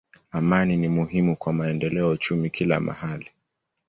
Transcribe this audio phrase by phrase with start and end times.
[0.31, 3.27] Amani ni muhimu kwa maendeleo ya uchumi kila mahali.